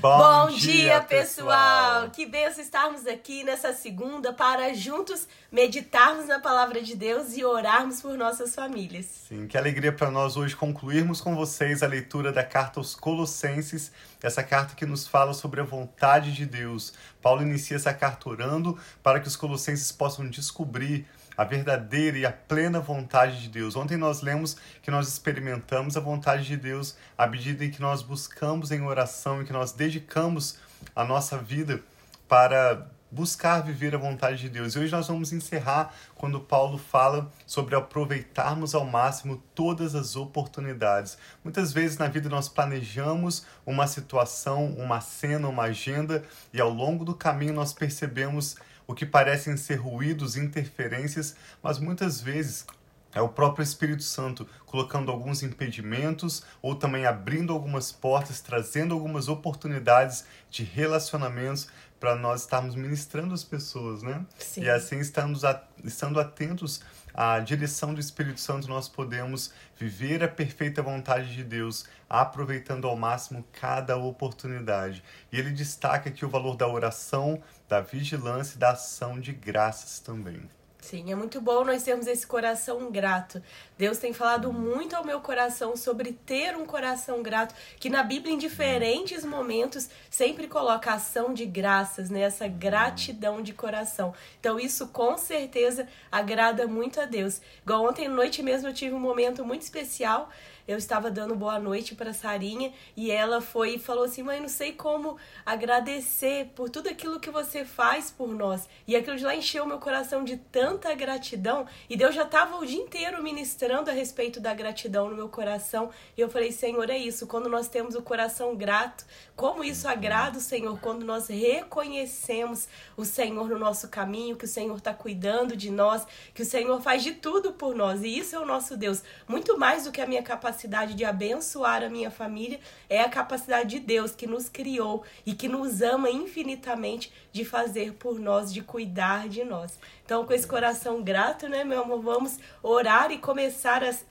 [0.00, 2.08] Bom, Bom dia, dia, pessoal!
[2.08, 8.00] Que benção estarmos aqui nessa segunda para juntos meditarmos na palavra de Deus e orarmos
[8.00, 9.04] por nossas famílias.
[9.28, 13.92] Sim, que alegria para nós hoje concluirmos com vocês a leitura da carta aos Colossenses,
[14.22, 16.94] essa carta que nos fala sobre a vontade de Deus.
[17.20, 21.06] Paulo inicia essa carta orando para que os colossenses possam descobrir
[21.40, 23.74] a verdadeira e a plena vontade de Deus.
[23.74, 28.02] Ontem nós lemos que nós experimentamos a vontade de Deus à medida em que nós
[28.02, 30.58] buscamos em oração e que nós dedicamos
[30.94, 31.80] a nossa vida
[32.28, 34.74] para buscar viver a vontade de Deus.
[34.74, 41.16] E hoje nós vamos encerrar quando Paulo fala sobre aproveitarmos ao máximo todas as oportunidades.
[41.42, 46.22] Muitas vezes na vida nós planejamos uma situação, uma cena, uma agenda
[46.52, 48.56] e ao longo do caminho nós percebemos
[48.90, 52.66] o que parecem ser ruídos, interferências, mas muitas vezes
[53.14, 59.28] é o próprio Espírito Santo colocando alguns impedimentos ou também abrindo algumas portas, trazendo algumas
[59.28, 61.68] oportunidades de relacionamentos
[62.00, 64.26] para nós estarmos ministrando as pessoas, né?
[64.36, 64.62] Sim.
[64.62, 65.42] E assim estamos
[65.84, 66.80] estando atentos
[67.14, 72.96] à direção do Espírito Santo, nós podemos viver a perfeita vontade de Deus, aproveitando ao
[72.96, 75.02] máximo cada oportunidade.
[75.32, 80.00] E ele destaca aqui o valor da oração, da vigilância e da ação de graças
[80.00, 80.48] também.
[80.80, 83.42] Sim, é muito bom nós termos esse coração grato.
[83.76, 88.34] Deus tem falado muito ao meu coração sobre ter um coração grato, que na Bíblia,
[88.34, 92.22] em diferentes momentos, sempre coloca ação de graças, né?
[92.22, 94.14] Essa gratidão de coração.
[94.40, 97.42] Então, isso com certeza agrada muito a Deus.
[97.62, 100.30] Igual ontem à noite mesmo eu tive um momento muito especial
[100.70, 104.48] eu estava dando boa noite para Sarinha e ela foi e falou assim: "Mãe, não
[104.48, 108.68] sei como agradecer por tudo aquilo que você faz por nós".
[108.86, 112.64] E aquilo de lá encheu meu coração de tanta gratidão, e Deus já estava o
[112.64, 115.90] dia inteiro ministrando a respeito da gratidão no meu coração.
[116.16, 120.38] E eu falei: "Senhor, é isso, quando nós temos o coração grato, como isso agrada
[120.38, 125.56] o Senhor quando nós reconhecemos o Senhor no nosso caminho, que o Senhor está cuidando
[125.56, 128.04] de nós, que o Senhor faz de tudo por nós.
[128.04, 131.04] E isso é o nosso Deus, muito mais do que a minha capacidade capacidade de
[131.04, 135.80] abençoar a minha família, é a capacidade de Deus que nos criou e que nos
[135.80, 139.78] ama infinitamente de fazer por nós, de cuidar de nós.
[140.04, 144.04] Então, com esse coração grato, né, meu amor, vamos orar e começar as,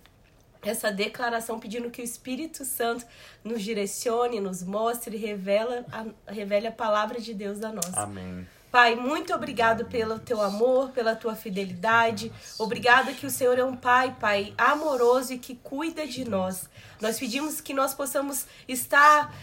[0.64, 3.06] essa declaração pedindo que o Espírito Santo
[3.44, 7.96] nos direcione, nos mostre, revela a, revele a palavra de Deus a nós.
[7.96, 8.48] Amém.
[8.72, 12.32] Pai, muito obrigado pelo teu amor, pela tua fidelidade.
[12.58, 16.70] Obrigado que o Senhor é um pai, pai, amoroso e que cuida de nós.
[17.02, 19.34] Nós pedimos que nós possamos estar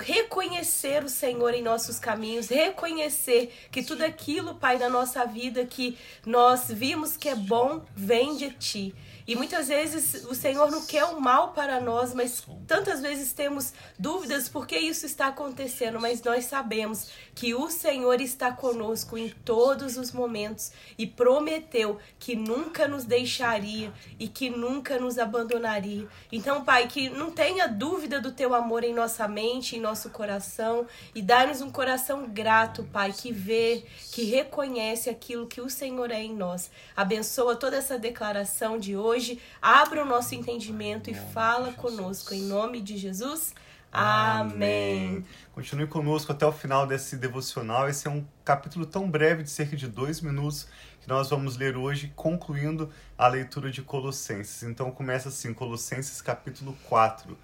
[0.00, 5.98] reconhecer o Senhor em nossos caminhos, reconhecer que tudo aquilo, Pai, na nossa vida que
[6.24, 8.94] nós vimos que é bom, vem de ti.
[9.30, 13.72] E muitas vezes o Senhor não quer o mal para nós, mas tantas vezes temos
[13.96, 19.28] dúvidas por que isso está acontecendo, mas nós sabemos que o Senhor está conosco em
[19.28, 26.08] todos os momentos e prometeu que nunca nos deixaria e que nunca nos abandonaria.
[26.32, 30.88] Então, Pai, que não tenha dúvida do teu amor em nossa mente, em nosso coração
[31.14, 36.20] e dá-nos um coração grato, Pai, que vê, que reconhece aquilo que o Senhor é
[36.20, 36.68] em nós.
[36.96, 39.38] Abençoa toda essa declaração de hoje hoje.
[39.60, 42.32] Abra o nosso entendimento e fala conosco.
[42.34, 43.54] Em nome de Jesus.
[43.92, 45.24] Amém.
[45.52, 47.88] Continue conosco até o final desse devocional.
[47.88, 50.66] Esse é um capítulo tão breve, de cerca de dois minutos,
[51.02, 52.88] que nós vamos ler hoje, concluindo
[53.18, 54.62] a leitura de Colossenses.
[54.62, 57.36] Então começa assim, Colossenses capítulo 4.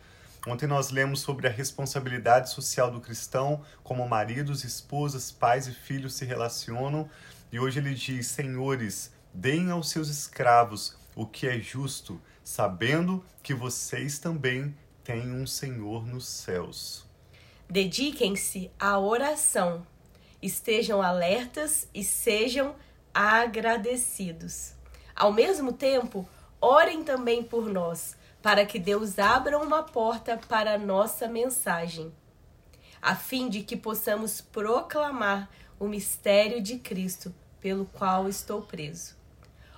[0.46, 6.14] Ontem nós lemos sobre a responsabilidade social do cristão, como maridos, esposas, pais e filhos
[6.14, 7.10] se relacionam.
[7.52, 13.54] E hoje ele diz: Senhores, deem aos seus escravos o que é justo, sabendo que
[13.54, 17.06] vocês também têm um Senhor nos céus.
[17.68, 19.84] Dediquem-se à oração,
[20.42, 22.76] estejam alertas e sejam
[23.14, 24.74] agradecidos.
[25.14, 26.28] Ao mesmo tempo,
[26.60, 32.12] orem também por nós, para que Deus abra uma porta para a nossa mensagem,
[33.00, 39.16] a fim de que possamos proclamar o mistério de Cristo, pelo qual estou preso.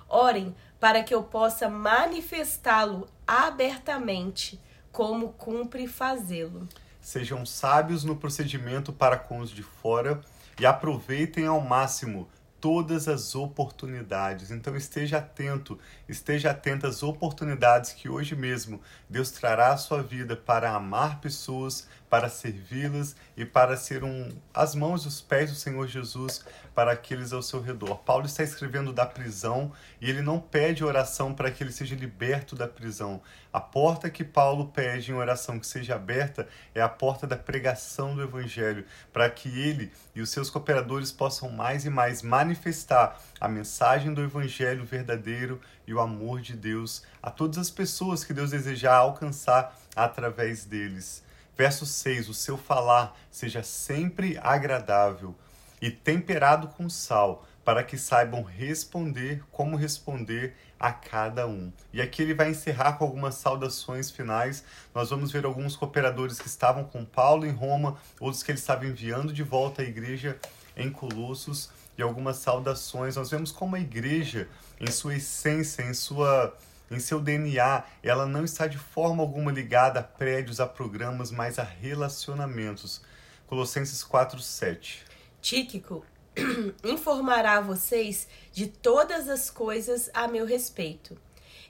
[0.07, 4.59] Orem para que eu possa manifestá-lo abertamente,
[4.91, 6.67] como cumpre fazê-lo.
[7.01, 10.21] Sejam sábios no procedimento para com os de fora
[10.59, 12.27] e aproveitem ao máximo
[12.59, 14.51] todas as oportunidades.
[14.51, 20.35] Então esteja atento, esteja atento às oportunidades que hoje mesmo Deus trará à sua vida
[20.35, 25.55] para amar pessoas, para servi-las e para ser um as mãos e os pés do
[25.55, 27.97] Senhor Jesus para aqueles ao seu redor.
[27.97, 32.55] Paulo está escrevendo da prisão e ele não pede oração para que ele seja liberto
[32.55, 33.21] da prisão.
[33.51, 38.15] A porta que Paulo pede em oração que seja aberta é a porta da pregação
[38.15, 43.47] do evangelho, para que ele e os seus cooperadores possam mais e mais manifestar a
[43.47, 48.51] mensagem do evangelho verdadeiro e o amor de Deus a todas as pessoas que Deus
[48.51, 51.27] desejar alcançar através deles.
[51.59, 55.35] Verso 6: O seu falar seja sempre agradável
[55.81, 61.69] e temperado com sal, para que saibam responder como responder a cada um.
[61.91, 64.63] E aqui ele vai encerrar com algumas saudações finais.
[64.95, 68.85] Nós vamos ver alguns cooperadores que estavam com Paulo em Roma, outros que ele estava
[68.85, 70.39] enviando de volta à igreja
[70.77, 73.17] em Colossos e algumas saudações.
[73.17, 74.47] Nós vemos como a igreja,
[74.79, 76.55] em sua essência, em sua
[76.91, 81.59] em seu DNA, ela não está de forma alguma ligada a prédios, a programas, mas
[81.59, 83.01] a relacionamentos.
[83.47, 85.03] Colossenses 4:7.
[85.41, 86.03] Tíquico
[86.83, 91.17] informará vocês de todas as coisas a meu respeito.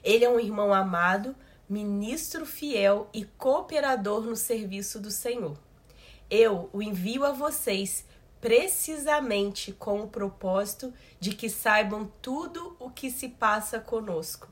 [0.02, 1.36] Ele é um irmão amado,
[1.68, 5.58] ministro fiel e cooperador no serviço do Senhor.
[6.30, 8.06] Eu o envio a vocês
[8.40, 14.48] precisamente com o propósito de que saibam tudo o que se passa conosco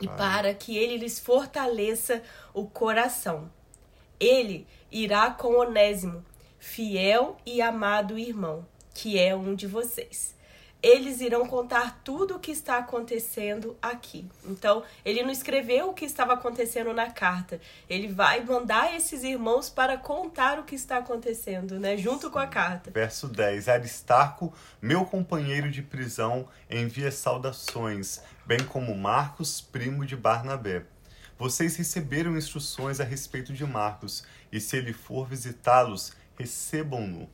[0.00, 2.22] e para que ele lhes fortaleça
[2.52, 3.50] o coração.
[4.20, 6.24] Ele irá com Onésimo,
[6.58, 10.35] fiel e amado irmão, que é um de vocês
[10.82, 14.28] eles irão contar tudo o que está acontecendo aqui.
[14.44, 17.60] Então, ele não escreveu o que estava acontecendo na carta.
[17.88, 21.96] Ele vai mandar esses irmãos para contar o que está acontecendo, né?
[21.96, 22.90] Junto com a carta.
[22.90, 23.68] Verso 10.
[23.68, 30.84] Aristarco, meu companheiro de prisão, envia saudações, bem como Marcos, primo de Barnabé.
[31.38, 37.28] Vocês receberam instruções a respeito de Marcos, e se ele for visitá-los, recebam-no.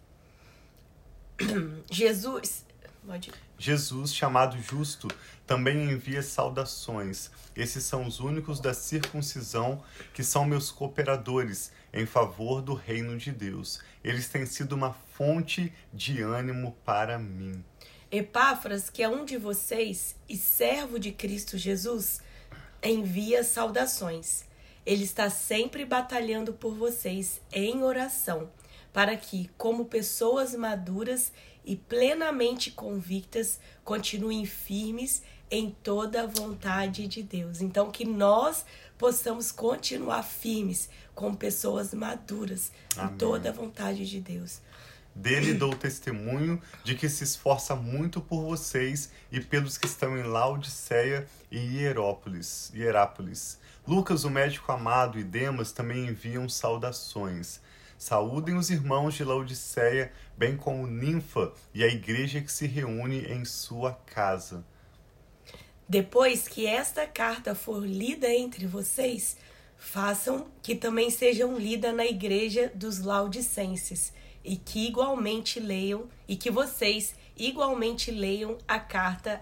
[1.90, 2.64] Jesus
[3.04, 3.32] Pode.
[3.58, 5.08] Jesus, chamado justo,
[5.46, 7.30] também envia saudações.
[7.54, 9.82] Esses são os únicos da circuncisão
[10.14, 13.80] que são meus cooperadores em favor do reino de Deus.
[14.04, 17.62] Eles têm sido uma fonte de ânimo para mim.
[18.10, 22.20] Epáfras, que é um de vocês e servo de Cristo Jesus,
[22.82, 24.44] envia saudações.
[24.84, 28.50] Ele está sempre batalhando por vocês em oração,
[28.92, 31.32] para que, como pessoas maduras
[31.64, 37.60] e plenamente convictas, continuem firmes em toda a vontade de Deus.
[37.60, 38.64] Então, que nós
[38.96, 43.12] possamos continuar firmes como pessoas maduras Amém.
[43.12, 44.60] em toda a vontade de Deus.
[45.14, 50.22] Dele dou testemunho de que se esforça muito por vocês e pelos que estão em
[50.22, 53.58] Laodiceia e Hierópolis, Hierápolis.
[53.86, 57.60] Lucas, o médico amado, e Demas também enviam saudações.
[58.02, 63.44] Saúdem os irmãos de Laodiceia, bem como Ninfa e a igreja que se reúne em
[63.44, 64.64] sua casa.
[65.88, 69.36] Depois que esta carta for lida entre vocês,
[69.76, 74.12] façam que também sejam lida na igreja dos Laodicenses
[74.42, 79.40] e que igualmente leiam e que vocês igualmente leiam a carta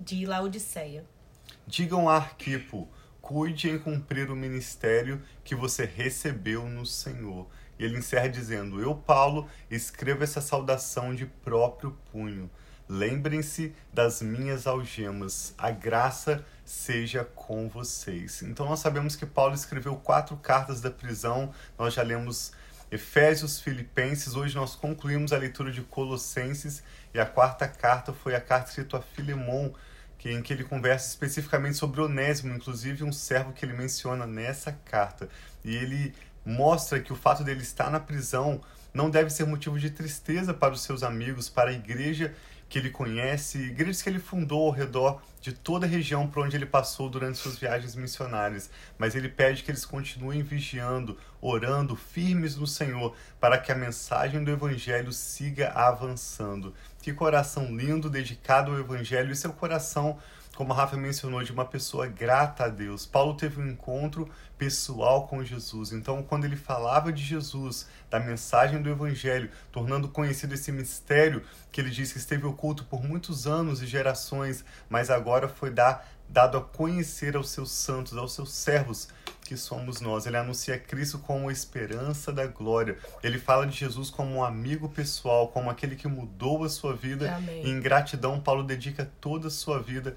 [0.00, 1.04] de Laodiceia.
[1.66, 2.88] Digam a Arquipo,
[3.20, 7.46] cuide em cumprir o ministério que você recebeu no Senhor
[7.84, 12.50] ele encerra dizendo: Eu, Paulo, escrevo essa saudação de próprio punho.
[12.88, 15.54] Lembrem-se das minhas algemas.
[15.58, 18.42] A graça seja com vocês.
[18.42, 21.52] Então nós sabemos que Paulo escreveu quatro cartas da prisão.
[21.78, 22.52] Nós já lemos
[22.90, 24.34] Efésios, Filipenses.
[24.34, 28.96] Hoje nós concluímos a leitura de Colossenses e a quarta carta foi a carta escrita
[28.96, 29.70] a Filemon,
[30.16, 34.72] que em que ele conversa especificamente sobre Onésimo, inclusive um servo que ele menciona nessa
[34.72, 35.28] carta.
[35.62, 36.14] E ele
[36.44, 38.60] mostra que o fato dele estar na prisão
[38.92, 42.34] não deve ser motivo de tristeza para os seus amigos, para a igreja
[42.68, 46.56] que ele conhece, igrejas que ele fundou ao redor de toda a região por onde
[46.56, 48.70] ele passou durante suas viagens missionárias.
[48.98, 54.44] Mas ele pede que eles continuem vigiando, orando, firmes no Senhor, para que a mensagem
[54.44, 56.74] do Evangelho siga avançando.
[57.08, 60.18] Que coração lindo, dedicado ao Evangelho, e seu coração
[60.54, 63.06] como a Rafa mencionou, de uma pessoa grata a Deus.
[63.06, 65.90] Paulo teve um encontro pessoal com Jesus.
[65.92, 71.80] Então, quando ele falava de Jesus, da mensagem do Evangelho, tornando conhecido esse mistério que
[71.80, 76.58] ele disse que esteve oculto por muitos anos e gerações, mas agora foi dar, dado
[76.58, 79.08] a conhecer aos seus santos, aos seus servos
[79.48, 80.26] que somos nós.
[80.26, 82.98] Ele anuncia Cristo como esperança da glória.
[83.22, 87.34] Ele fala de Jesus como um amigo pessoal, como aquele que mudou a sua vida.
[87.34, 87.64] Amém.
[87.64, 90.14] E em gratidão, Paulo dedica toda a sua vida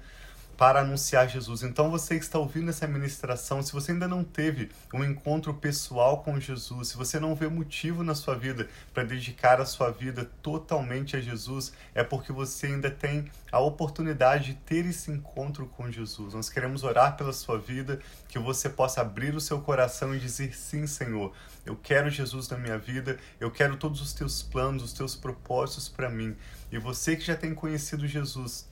[0.56, 1.62] para anunciar Jesus.
[1.62, 6.22] Então você que está ouvindo essa ministração, se você ainda não teve um encontro pessoal
[6.22, 10.30] com Jesus, se você não vê motivo na sua vida para dedicar a sua vida
[10.42, 15.90] totalmente a Jesus, é porque você ainda tem a oportunidade de ter esse encontro com
[15.90, 16.34] Jesus.
[16.34, 20.54] Nós queremos orar pela sua vida, que você possa abrir o seu coração e dizer
[20.54, 21.32] sim, Senhor.
[21.64, 25.88] Eu quero Jesus na minha vida, eu quero todos os teus planos, os teus propósitos
[25.88, 26.36] para mim.
[26.70, 28.66] E você que já tem conhecido Jesus,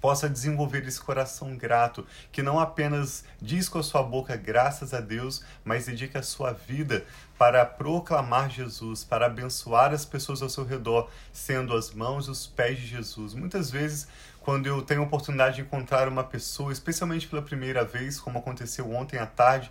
[0.00, 5.00] possa desenvolver esse coração grato, que não apenas diz com a sua boca graças a
[5.00, 7.04] Deus, mas dedica a sua vida
[7.38, 12.46] para proclamar Jesus, para abençoar as pessoas ao seu redor, sendo as mãos e os
[12.46, 13.34] pés de Jesus.
[13.34, 14.08] Muitas vezes,
[14.40, 18.90] quando eu tenho a oportunidade de encontrar uma pessoa, especialmente pela primeira vez, como aconteceu
[18.92, 19.70] ontem à tarde,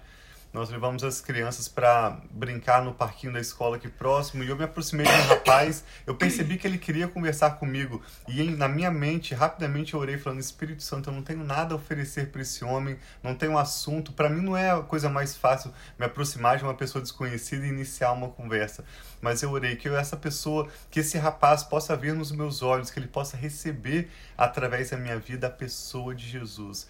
[0.54, 4.64] nós levamos as crianças para brincar no parquinho da escola aqui próximo e eu me
[4.64, 5.84] aproximei de um rapaz.
[6.06, 10.18] Eu percebi que ele queria conversar comigo e em, na minha mente, rapidamente eu orei
[10.18, 14.14] falando: Espírito Santo, eu não tenho nada a oferecer para esse homem, não tenho assunto.
[14.14, 17.70] Para mim não é a coisa mais fácil me aproximar de uma pessoa desconhecida e
[17.70, 18.84] iniciar uma conversa.
[19.22, 23.00] Mas eu orei que essa pessoa, que esse rapaz possa ver nos meus olhos, que
[23.00, 26.88] ele possa receber através da minha vida a pessoa de Jesus.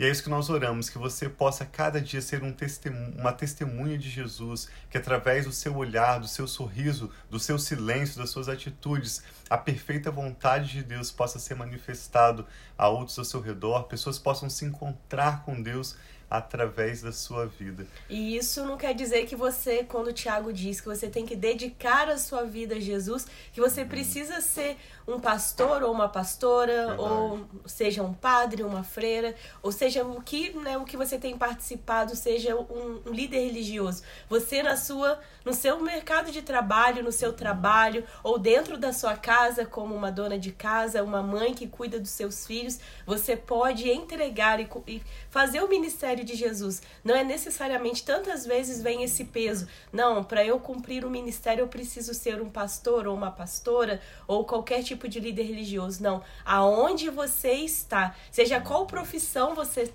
[0.00, 3.34] E é isso que nós oramos, que você possa cada dia ser um testemunho, uma
[3.34, 8.30] testemunha de Jesus, que através do seu olhar, do seu sorriso, do seu silêncio, das
[8.30, 12.46] suas atitudes, a perfeita vontade de Deus possa ser manifestado
[12.78, 15.96] a outros ao seu redor, pessoas possam se encontrar com Deus
[16.30, 17.84] através da sua vida.
[18.08, 21.34] E isso não quer dizer que você, quando o Tiago diz que você tem que
[21.34, 24.76] dedicar a sua vida a Jesus, que você precisa ser
[25.08, 27.00] um pastor ou uma pastora, Verdade.
[27.00, 31.36] ou seja um padre, uma freira, ou seja o que, né, o que você tem
[31.36, 34.04] participado, seja um, um líder religioso.
[34.28, 39.16] Você na sua, no seu mercado de trabalho, no seu trabalho, ou dentro da sua
[39.16, 39.39] casa,
[39.70, 44.60] como uma dona de casa, uma mãe que cuida dos seus filhos, você pode entregar
[44.60, 46.82] e, e fazer o ministério de Jesus.
[47.02, 49.66] Não é necessariamente tantas vezes vem esse peso.
[49.92, 54.44] Não, para eu cumprir o ministério eu preciso ser um pastor ou uma pastora ou
[54.44, 56.02] qualquer tipo de líder religioso.
[56.02, 59.90] Não, aonde você está, seja qual profissão você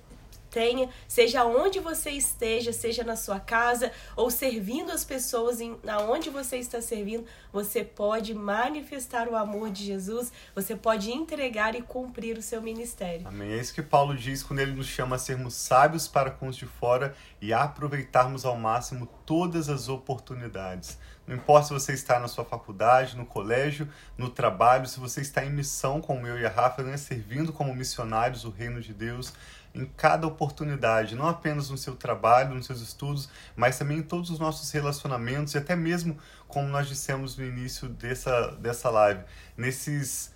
[0.56, 6.30] tenha, seja onde você esteja, seja na sua casa ou servindo as pessoas em aonde
[6.30, 12.38] você está servindo, você pode manifestar o amor de Jesus, você pode entregar e cumprir
[12.38, 13.28] o seu ministério.
[13.28, 13.52] Amém.
[13.52, 16.56] É isso que Paulo diz quando ele nos chama a sermos sábios para com os
[16.56, 20.98] de fora e aproveitarmos ao máximo todas as oportunidades.
[21.28, 25.44] Não importa se você está na sua faculdade, no colégio, no trabalho, se você está
[25.44, 29.34] em missão como eu e a Rafa, né, servindo como missionários o reino de Deus,
[29.76, 34.30] em cada oportunidade, não apenas no seu trabalho, nos seus estudos, mas também em todos
[34.30, 36.18] os nossos relacionamentos e até mesmo,
[36.48, 39.22] como nós dissemos no início dessa, dessa live,
[39.58, 40.34] nesses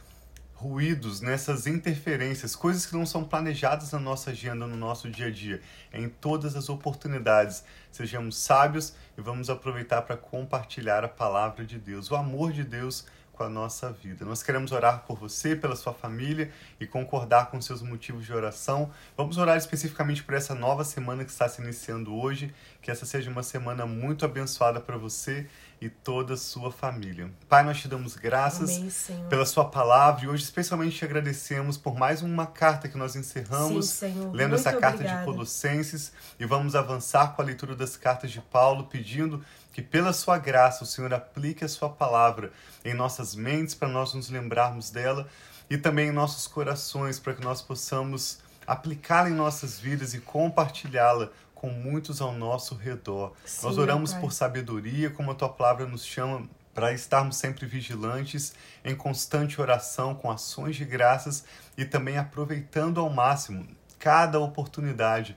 [0.54, 5.32] ruídos, nessas interferências, coisas que não são planejadas na nossa agenda, no nosso dia a
[5.32, 5.62] dia,
[5.94, 7.64] em todas as oportunidades.
[7.90, 13.06] Sejamos sábios e vamos aproveitar para compartilhar a palavra de Deus, o amor de Deus
[13.40, 14.26] com a nossa vida.
[14.26, 18.92] Nós queremos orar por você, pela sua família e concordar com seus motivos de oração.
[19.16, 23.32] Vamos orar especificamente por essa nova semana que está se iniciando hoje, que essa seja
[23.32, 25.48] uma semana muito abençoada para você
[25.82, 27.32] e toda a sua família.
[27.48, 28.92] Pai, nós te damos graças Amém,
[29.30, 33.90] pela sua palavra e hoje especialmente te agradecemos por mais uma carta que nós encerramos,
[33.90, 35.20] Sim, lendo Muito essa carta obrigada.
[35.20, 40.12] de Colossenses e vamos avançar com a leitura das cartas de Paulo, pedindo que pela
[40.12, 42.52] sua graça o Senhor aplique a sua palavra
[42.84, 45.28] em nossas mentes para nós nos lembrarmos dela
[45.70, 51.30] e também em nossos corações para que nós possamos aplicá-la em nossas vidas e compartilhá-la
[51.60, 53.34] com muitos ao nosso redor.
[53.46, 58.54] Sim, nós oramos por sabedoria, como a tua palavra nos chama para estarmos sempre vigilantes,
[58.86, 61.44] em constante oração, com ações de graças
[61.78, 63.68] e também aproveitando ao máximo
[64.00, 65.36] cada oportunidade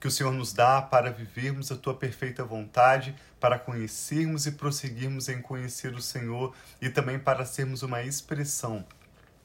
[0.00, 5.28] que o Senhor nos dá para vivermos a tua perfeita vontade, para conhecermos e prosseguirmos
[5.28, 8.84] em conhecer o Senhor e também para sermos uma expressão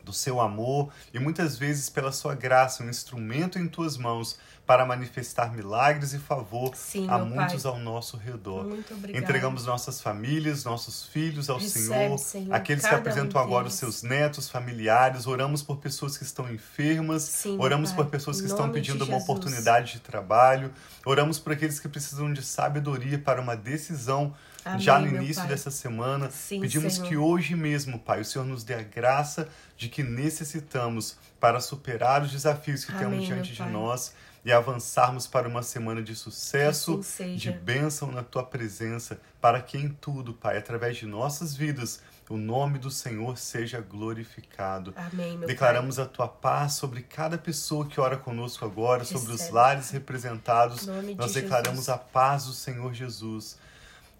[0.03, 4.85] do seu amor e muitas vezes pela sua graça, um instrumento em tuas mãos para
[4.85, 7.71] manifestar milagres e favor Sim, a muitos Pai.
[7.71, 8.65] ao nosso redor.
[9.13, 13.67] Entregamos nossas famílias, nossos filhos ao Recebe, Senhor, Senhor, aqueles que cada um apresentam agora
[13.67, 18.47] os seus netos, familiares, oramos por pessoas que estão enfermas, Sim, oramos por pessoas que
[18.47, 20.71] estão pedindo uma oportunidade de trabalho,
[21.05, 25.69] oramos por aqueles que precisam de sabedoria para uma decisão Amém, já no início dessa
[25.69, 26.31] semana.
[26.31, 27.09] Sim, Pedimos Senhor.
[27.09, 32.21] que hoje mesmo, Pai, o Senhor nos dê a graça de que necessitamos para superar
[32.21, 34.13] os desafios que Amém, temos diante de nós
[34.45, 39.77] e avançarmos para uma semana de sucesso, assim de bênção na tua presença, para que
[39.77, 44.93] em tudo, Pai, através de nossas vidas, o nome do Senhor seja glorificado.
[44.95, 49.53] Amém, Declaramos a tua paz sobre cada pessoa que ora conosco agora, sobre os Recebe.
[49.55, 50.85] lares representados.
[50.85, 51.89] Nome de Nós declaramos Jesus.
[51.89, 53.57] a paz do Senhor Jesus,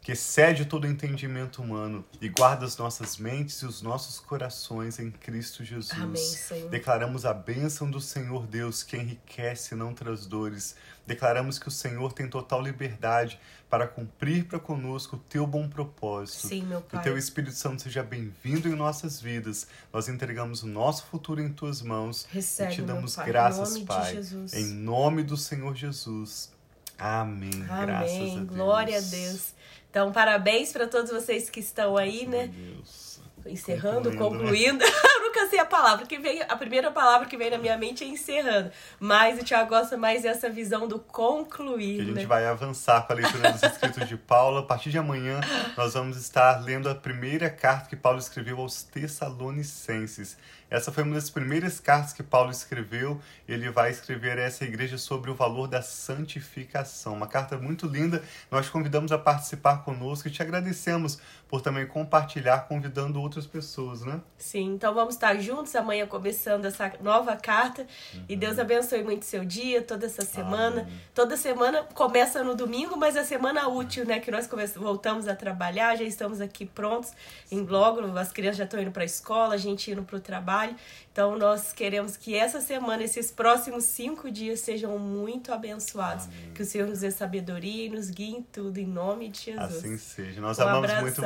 [0.04, 5.10] que excede todo entendimento humano e guarda as nossas mentes e os nossos corações em
[5.10, 5.98] Cristo Jesus.
[5.98, 6.70] Amém, Senhor.
[6.70, 10.76] Declaramos a bênção do Senhor Deus que enriquece e não traz dores.
[11.08, 16.48] Declaramos que o Senhor tem total liberdade para cumprir para conosco o teu bom propósito.
[16.48, 17.04] Sim, meu Que o Pai.
[17.04, 19.68] teu Espírito Santo seja bem-vindo em nossas vidas.
[19.92, 23.86] Nós entregamos o nosso futuro em tuas mãos Recebe, e te damos Pai, graças, em
[23.86, 24.20] Pai.
[24.54, 26.52] Em nome do Senhor Jesus.
[26.98, 27.52] Amém.
[27.52, 28.36] Graças a Amém.
[28.36, 28.50] Deus.
[28.50, 29.54] Glória a Deus.
[29.94, 32.50] Então, parabéns para todos vocês que estão aí, né?
[32.52, 33.22] Meu Deus.
[33.46, 34.84] Encerrando, Concluindo, concluindo.
[35.14, 36.08] Eu nunca sei a palavra.
[36.08, 38.72] Que vem, a primeira palavra que vem na minha mente é encerrando.
[39.00, 42.26] Mas o Tiago gosta mais dessa visão do concluir, a gente né?
[42.26, 44.58] vai avançar com a leitura dos escritos de Paulo.
[44.58, 45.40] A partir de amanhã,
[45.78, 50.36] nós vamos estar lendo a primeira carta que Paulo escreveu aos Tessalonicenses.
[50.74, 53.22] Essa foi uma das primeiras cartas que Paulo escreveu.
[53.48, 57.14] Ele vai escrever a essa igreja sobre o valor da santificação.
[57.14, 58.24] Uma carta muito linda.
[58.50, 64.20] Nós convidamos a participar conosco e te agradecemos por também compartilhar, convidando outras pessoas, né?
[64.36, 67.86] Sim, então vamos estar juntos amanhã começando essa nova carta.
[68.28, 70.82] E Deus abençoe muito seu dia, toda essa semana.
[70.82, 71.02] Amém.
[71.14, 74.20] Toda semana começa no domingo, mas a semana útil, né?
[74.20, 77.12] Que nós voltamos a trabalhar, já estamos aqui prontos
[77.52, 80.20] em logo, as crianças já estão indo para a escola, a gente indo para o
[80.20, 80.63] trabalho.
[81.12, 86.28] Então nós queremos que essa semana, esses próximos cinco dias sejam muito abençoados.
[86.56, 89.76] Que o Senhor nos dê sabedoria e nos guie em tudo, em nome de Jesus.
[89.78, 90.42] Assim seja.
[90.42, 91.02] Nós Um amamos abração.
[91.04, 91.22] muito